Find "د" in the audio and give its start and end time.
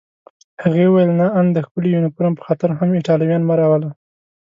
1.55-1.57